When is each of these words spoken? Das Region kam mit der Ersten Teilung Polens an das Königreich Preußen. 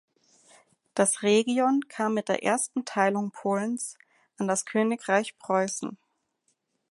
Das 0.95 1.21
Region 1.21 1.87
kam 1.87 2.15
mit 2.15 2.27
der 2.27 2.41
Ersten 2.41 2.85
Teilung 2.85 3.29
Polens 3.29 3.99
an 4.39 4.47
das 4.47 4.65
Königreich 4.65 5.37
Preußen. 5.37 5.95